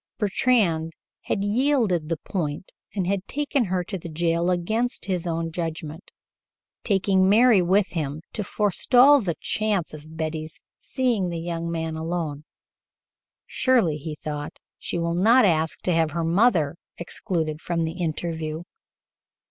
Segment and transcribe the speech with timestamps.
[0.17, 0.93] Bertrand
[1.25, 6.09] had yielded the point and had taken her to the jail against his own judgment,
[6.83, 12.45] taking Mary with him to forestall the chance of Betty's seeing the young man alone.
[13.45, 18.63] "Surely," he thought, "she will not ask to have her mother excluded from the interview."